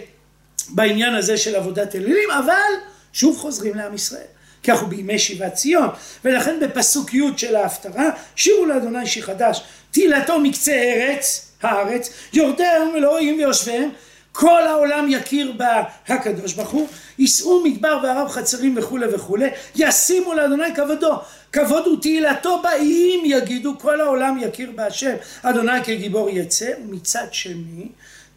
בעניין 0.69 1.15
הזה 1.15 1.37
של 1.37 1.57
עבודת 1.57 1.95
אלילים 1.95 2.31
אבל 2.31 2.73
שוב 3.13 3.39
חוזרים 3.39 3.75
לעם 3.75 3.95
ישראל 3.95 4.27
כי 4.65 4.73
אנחנו 4.73 4.87
בימי 4.87 5.19
שיבת 5.19 5.55
ציון 5.55 5.89
ולכן 6.25 6.61
בפסוק 6.61 7.15
י' 7.15 7.23
של 7.37 7.57
ההפטרה 7.57 8.11
שירו 8.37 8.67
לאדוני 8.67 9.07
שיר 9.07 9.25
חדש 9.25 9.63
תהילתו 9.91 10.41
מקצה 10.41 10.73
ארץ 10.73 11.51
הארץ 11.63 12.11
יורדיהם 12.33 12.97
אלוהים 12.97 13.39
ויושביהם 13.39 13.91
כל 14.33 14.63
העולם 14.63 15.07
יכיר 15.09 15.53
בה 15.53 15.83
הקדוש 16.09 16.53
ברוך 16.53 16.71
הוא 16.71 16.89
יישאו 17.19 17.65
מדבר 17.65 17.99
וערב 18.03 18.29
חצרים 18.29 18.75
וכולי 18.79 19.07
וכולי 19.07 19.49
ישימו 19.77 20.35
לאדוני 20.35 20.75
כבודו 20.75 21.19
כבוד 21.53 21.87
ותהילתו 21.87 22.63
באים 22.63 23.21
יגידו 23.25 23.79
כל 23.79 24.01
העולם 24.01 24.39
יכיר 24.43 24.71
בהשם 24.75 25.15
אדוני 25.43 25.85
כגיבור 25.85 26.31
יצא 26.31 26.71
ומצד 26.85 27.27
שני 27.33 27.89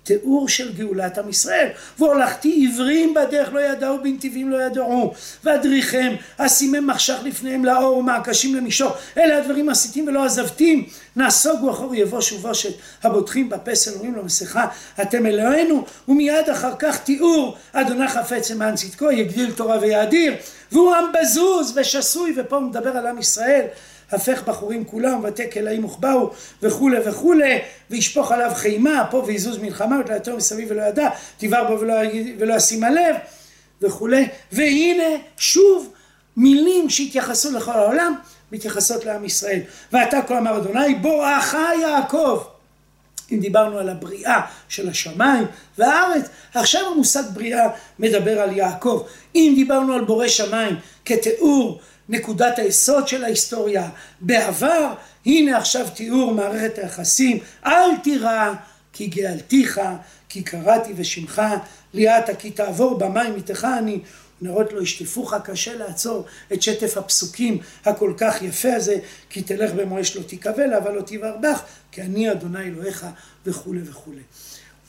תיאור 0.07 0.49
של 0.49 0.73
גאולת 0.73 1.17
עם 1.17 1.29
ישראל. 1.29 1.67
והולכתי 1.99 2.49
עיוורים 2.49 3.13
בדרך 3.13 3.53
לא 3.53 3.59
ידעו 3.59 3.97
בנתיבים 4.03 4.49
לא 4.49 4.61
ידעו. 4.61 5.13
ואדריכם 5.43 6.15
אשימם 6.37 6.87
מחשך 6.87 7.17
לפניהם 7.23 7.65
לאור 7.65 7.97
ומעקשים 7.97 8.55
למישור. 8.55 8.91
אלה 9.17 9.37
הדברים 9.37 9.69
הסיתים 9.69 10.07
ולא 10.07 10.25
עזבתים. 10.25 10.85
נסוגו 11.15 11.71
אחור 11.71 11.95
יבוש 11.95 12.31
ובושת. 12.31 12.73
הבוטחים 13.03 13.49
בפסל 13.49 13.93
אומרים 13.93 14.15
לו 14.15 14.25
מסכה. 14.25 14.65
אתם 15.01 15.25
אלוהינו 15.25 15.85
ומיד 16.07 16.49
אחר 16.49 16.73
כך 16.79 16.99
תיאור. 16.99 17.57
אדוני 17.73 18.07
חפץ 18.07 18.51
למען 18.51 18.75
צדקו 18.75 19.11
יגדיל 19.11 19.51
תורה 19.51 19.79
ויאדיר. 19.81 20.33
והוא 20.71 20.95
עם 20.95 21.05
בזוז 21.11 21.73
ושסוי 21.77 22.33
ופה 22.37 22.55
הוא 22.55 22.65
מדבר 22.65 22.89
על 22.89 23.07
עם 23.07 23.17
ישראל 23.17 23.65
הפך 24.11 24.43
בחורים 24.47 24.85
כולם 24.85 25.23
ותק 25.23 25.57
אלאים 25.57 25.85
וכבאו 25.85 26.31
וכולי 26.63 26.97
וכולי 27.05 27.59
וישפוך 27.89 28.31
עליו 28.31 28.51
חימה 28.55 29.07
פה 29.11 29.23
ויזוז 29.27 29.57
מלחמה 29.57 29.99
ותלתו 29.99 30.37
מסביב 30.37 30.67
ולא 30.71 30.81
ידע 30.81 31.09
תבער 31.37 31.63
בו 31.67 31.79
ולא, 31.79 31.93
ולא 32.39 32.53
ישים 32.53 32.83
הלב 32.83 33.15
וכולי 33.81 34.27
והנה 34.51 35.17
שוב 35.37 35.93
מילים 36.37 36.89
שהתייחסו 36.89 37.51
לכל 37.51 37.71
העולם 37.71 38.15
מתייחסות 38.51 39.05
לעם 39.05 39.25
ישראל. 39.25 39.59
ואתה 39.93 40.19
כה 40.27 40.37
אמר 40.37 40.57
אדוני 40.57 40.95
בואך 40.95 41.55
יעקב. 41.81 42.43
אם 43.31 43.39
דיברנו 43.39 43.77
על 43.77 43.89
הבריאה 43.89 44.41
של 44.69 44.89
השמיים 44.89 45.45
והארץ, 45.77 46.25
עכשיו 46.53 46.81
המושג 46.91 47.23
בריאה 47.33 47.69
מדבר 47.99 48.41
על 48.41 48.57
יעקב. 48.57 49.03
אם 49.35 49.53
דיברנו 49.55 49.93
על 49.93 50.05
בורא 50.05 50.27
שמיים 50.27 50.75
כתיאור 51.05 51.79
נקודת 52.09 52.59
היסוד 52.59 53.07
של 53.07 53.23
ההיסטוריה 53.23 53.89
בעבר, 54.21 54.93
הנה 55.25 55.57
עכשיו 55.57 55.87
תיאור 55.95 56.33
מערכת 56.33 56.77
היחסים, 56.77 57.39
אל 57.65 57.97
תירא 58.03 58.53
כי 58.93 59.07
גאלתיך, 59.07 59.81
כי 60.29 60.43
קראתי 60.43 60.93
ושמך, 60.95 61.41
ליאת 61.93 62.29
כי 62.39 62.51
תעבור 62.51 62.97
במים 62.97 63.35
איתך 63.35 63.67
אני, 63.77 63.99
נרות 64.41 64.73
לא 64.73 64.81
ישטפוך, 64.81 65.33
קשה 65.43 65.75
לעצור 65.75 66.25
את 66.53 66.61
שטף 66.61 66.97
הפסוקים 66.97 67.57
הכל 67.85 68.13
כך 68.17 68.41
יפה 68.41 68.73
הזה, 68.73 68.95
כי 69.29 69.41
תלך 69.41 69.71
במואש 69.71 70.15
לא 70.15 70.23
תיכבל, 70.23 70.73
אבל 70.73 70.95
לא 70.95 71.01
תבער 71.01 71.37
בך, 71.37 71.61
כי 71.91 72.01
אני 72.01 72.31
אדוני 72.31 72.63
אלוהיך 72.63 73.05
וכולי 73.45 73.81
וכולי. 73.85 74.21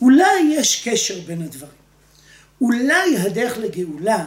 אולי 0.00 0.54
יש 0.54 0.88
קשר 0.88 1.20
בין 1.26 1.42
הדברים. 1.42 1.72
אולי 2.60 3.16
הדרך 3.18 3.58
לגאולה 3.58 4.24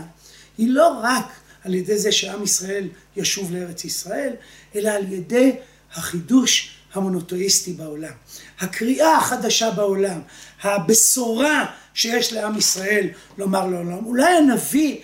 היא 0.57 0.69
לא 0.69 1.00
רק 1.03 1.25
על 1.63 1.75
ידי 1.75 1.97
זה 1.97 2.11
שעם 2.11 2.43
ישראל 2.43 2.87
ישוב 3.15 3.51
לארץ 3.55 3.85
ישראל, 3.85 4.33
אלא 4.75 4.89
על 4.89 5.13
ידי 5.13 5.55
החידוש 5.93 6.71
המונותואיסטי 6.93 7.73
בעולם. 7.73 8.13
הקריאה 8.59 9.17
החדשה 9.17 9.71
בעולם, 9.71 10.21
הבשורה 10.61 11.65
שיש 11.93 12.33
לעם 12.33 12.57
ישראל 12.57 13.07
לומר 13.37 13.67
לעולם. 13.67 14.05
אולי 14.05 14.37
הנביא 14.37 14.97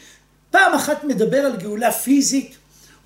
פעם 0.51 0.73
אחת 0.73 1.03
מדבר 1.03 1.37
על 1.37 1.57
גאולה 1.57 1.91
פיזית, 1.91 2.55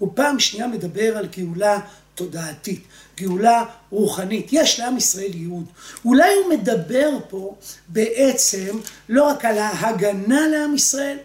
ופעם 0.02 0.40
שנייה 0.40 0.68
מדבר 0.68 1.18
על 1.18 1.28
גאולה 1.38 1.80
תודעתית, 2.16 2.84
גאולה 3.18 3.66
רוחנית. 3.90 4.48
יש 4.52 4.80
לעם 4.80 4.98
ישראל 4.98 5.32
ייעוד. 5.34 5.66
אולי 6.06 6.34
הוא 6.34 6.54
מדבר 6.54 7.10
פה 7.30 7.56
בעצם 7.88 8.80
לא 9.10 9.24
רק 9.24 9.46
על 9.46 9.58
ההגנה 9.58 10.48
לעם 10.48 10.76
ישראל, 10.76 11.18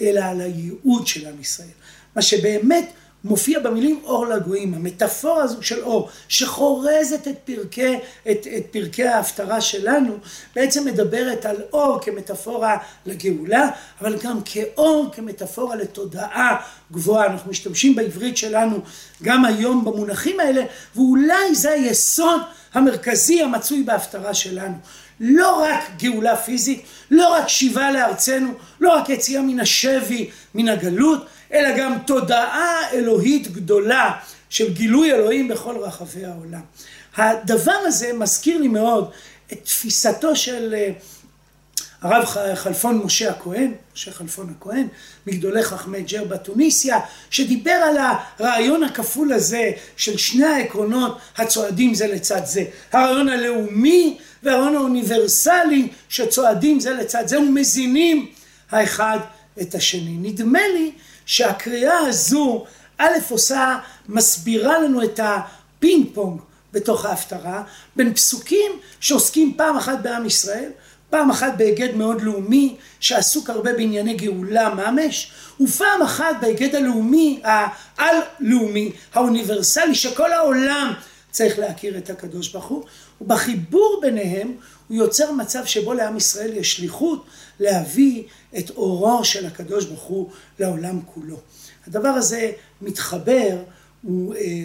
אלא 0.00 0.20
על 0.20 0.40
הייעוד 0.40 1.06
של 1.06 1.26
עם 1.26 1.40
ישראל. 1.40 1.68
מה 2.16 2.22
שבאמת 2.22 2.92
מופיע 3.24 3.58
במילים 3.58 4.00
אור 4.04 4.26
לגויים, 4.26 4.74
המטאפורה 4.74 5.42
הזו 5.42 5.62
של 5.62 5.82
אור, 5.82 6.08
שחורזת 6.28 7.28
את 7.28 7.38
פרקי, 7.44 7.98
את, 8.30 8.46
את 8.56 8.66
פרקי 8.70 9.04
ההפטרה 9.04 9.60
שלנו, 9.60 10.16
בעצם 10.56 10.84
מדברת 10.84 11.46
על 11.46 11.56
אור 11.72 11.98
כמטאפורה 12.02 12.76
לגאולה, 13.06 13.68
אבל 14.00 14.18
גם 14.22 14.38
כאור 14.44 15.08
כמטאפורה 15.12 15.76
לתודעה 15.76 16.56
גבוהה. 16.92 17.26
אנחנו 17.26 17.50
משתמשים 17.50 17.94
בעברית 17.94 18.36
שלנו 18.36 18.78
גם 19.22 19.44
היום 19.44 19.84
במונחים 19.84 20.40
האלה, 20.40 20.64
ואולי 20.96 21.54
זה 21.54 21.70
היסוד 21.70 22.40
המרכזי 22.74 23.42
המצוי 23.42 23.82
בהפטרה 23.82 24.34
שלנו. 24.34 24.74
לא 25.20 25.62
רק 25.62 25.80
גאולה 25.98 26.36
פיזית, 26.36 26.82
לא 27.10 27.34
רק 27.34 27.48
שיבה 27.48 27.90
לארצנו, 27.90 28.52
לא 28.80 28.96
רק 28.96 29.08
יציאה 29.08 29.42
מן 29.42 29.60
השבי, 29.60 30.30
מן 30.54 30.68
הגלות, 30.68 31.26
אלא 31.52 31.68
גם 31.78 31.98
תודעה 32.06 32.90
אלוהית 32.92 33.52
גדולה 33.52 34.12
של 34.50 34.72
גילוי 34.72 35.12
אלוהים 35.12 35.48
בכל 35.48 35.76
רחבי 35.78 36.24
העולם. 36.24 36.60
הדבר 37.16 37.76
הזה 37.84 38.12
מזכיר 38.12 38.58
לי 38.58 38.68
מאוד 38.68 39.10
את 39.52 39.64
תפיסתו 39.64 40.36
של 40.36 40.74
אה, 40.74 40.90
הרב 42.04 42.24
חלפון 42.54 43.00
משה 43.04 43.30
הכהן, 43.30 43.72
משה 43.94 44.12
חלפון 44.12 44.54
הכהן, 44.58 44.88
מגדולי 45.26 45.62
חכמי 45.62 46.02
ג'רבה 46.02 46.38
טוניסיה, 46.38 47.00
שדיבר 47.30 47.70
על 47.70 47.96
הרעיון 48.38 48.82
הכפול 48.82 49.32
הזה 49.32 49.70
של 49.96 50.16
שני 50.16 50.46
העקרונות 50.46 51.18
הצועדים 51.36 51.94
זה 51.94 52.06
לצד 52.06 52.40
זה. 52.44 52.64
הרעיון 52.92 53.28
הלאומי 53.28 54.18
והרעיון 54.44 54.76
האוניברסלי 54.76 55.88
שצועדים 56.08 56.80
זה 56.80 56.90
לצד 56.90 57.22
זה 57.26 57.38
ומזינים 57.38 58.26
האחד 58.70 59.18
את 59.60 59.74
השני. 59.74 60.16
נדמה 60.30 60.68
לי 60.74 60.92
שהקריאה 61.26 61.98
הזו, 61.98 62.64
א' 62.98 63.12
עושה, 63.28 63.78
מסבירה 64.08 64.78
לנו 64.78 65.02
את 65.04 65.20
הפינג 65.22 66.06
פונג 66.14 66.40
בתוך 66.72 67.04
ההפטרה, 67.04 67.62
בין 67.96 68.14
פסוקים 68.14 68.72
שעוסקים 69.00 69.54
פעם 69.56 69.76
אחת 69.76 69.98
בעם 70.02 70.26
ישראל, 70.26 70.70
פעם 71.10 71.30
אחת 71.30 71.52
בהיגד 71.56 71.94
מאוד 71.94 72.22
לאומי, 72.22 72.76
שעסוק 73.00 73.50
הרבה 73.50 73.72
בענייני 73.72 74.14
גאולה 74.14 74.74
ממש, 74.74 75.30
ופעם 75.60 76.02
אחת 76.02 76.36
בהיגד 76.40 76.74
הלאומי, 76.74 77.40
העל-לאומי, 77.44 78.92
האוניברסלי, 79.14 79.94
שכל 79.94 80.32
העולם 80.32 80.92
צריך 81.34 81.58
להכיר 81.58 81.98
את 81.98 82.10
הקדוש 82.10 82.48
ברוך 82.48 82.64
הוא, 82.64 82.84
ובחיבור 83.20 83.98
ביניהם 84.02 84.54
הוא 84.88 84.96
יוצר 84.96 85.32
מצב 85.32 85.64
שבו 85.64 85.94
לעם 85.94 86.16
ישראל 86.16 86.56
יש 86.56 86.76
שליחות 86.76 87.24
להביא 87.60 88.22
את 88.58 88.70
אורו 88.70 89.24
של 89.24 89.46
הקדוש 89.46 89.84
ברוך 89.84 90.02
הוא 90.02 90.30
לעולם 90.58 91.00
כולו. 91.14 91.40
הדבר 91.86 92.08
הזה 92.08 92.52
מתחבר, 92.82 93.62
הוא 94.02 94.34
אה, 94.34 94.64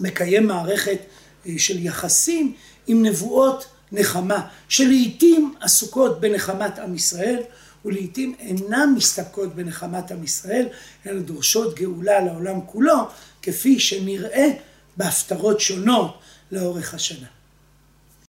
מקיים 0.00 0.46
מערכת 0.46 0.98
אה, 1.46 1.52
של 1.58 1.86
יחסים 1.86 2.54
עם 2.86 3.06
נבואות 3.06 3.66
נחמה, 3.92 4.48
שלעיתים 4.68 5.54
עסוקות 5.60 6.20
בנחמת 6.20 6.78
עם 6.78 6.94
ישראל, 6.94 7.42
ולעיתים 7.84 8.34
אינן 8.38 8.94
מסתפקות 8.96 9.54
בנחמת 9.54 10.10
עם 10.10 10.24
ישראל, 10.24 10.66
אלא 11.06 11.20
דורשות 11.20 11.74
גאולה 11.74 12.20
לעולם 12.20 12.60
כולו, 12.66 12.96
כפי 13.42 13.80
שנראה 13.80 14.50
בהפטרות 14.96 15.60
שונות 15.60 16.18
לאורך 16.52 16.94
השנה. 16.94 17.26